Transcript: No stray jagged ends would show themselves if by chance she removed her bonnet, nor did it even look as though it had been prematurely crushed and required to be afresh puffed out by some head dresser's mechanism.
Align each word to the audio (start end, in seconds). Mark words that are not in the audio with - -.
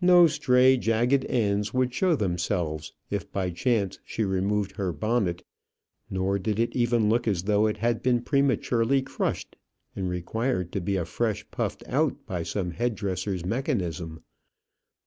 No 0.00 0.26
stray 0.26 0.78
jagged 0.78 1.26
ends 1.26 1.74
would 1.74 1.92
show 1.92 2.16
themselves 2.16 2.94
if 3.10 3.30
by 3.30 3.50
chance 3.50 3.98
she 4.02 4.24
removed 4.24 4.76
her 4.76 4.94
bonnet, 4.94 5.44
nor 6.08 6.38
did 6.38 6.58
it 6.58 6.74
even 6.74 7.10
look 7.10 7.28
as 7.28 7.42
though 7.42 7.66
it 7.66 7.76
had 7.76 8.02
been 8.02 8.22
prematurely 8.22 9.02
crushed 9.02 9.56
and 9.94 10.08
required 10.08 10.72
to 10.72 10.80
be 10.80 10.96
afresh 10.96 11.44
puffed 11.50 11.86
out 11.86 12.16
by 12.24 12.44
some 12.44 12.70
head 12.70 12.94
dresser's 12.94 13.44
mechanism. 13.44 14.22